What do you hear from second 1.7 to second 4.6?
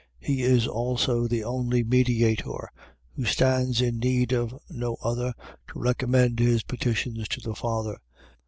mediator, who stands in need of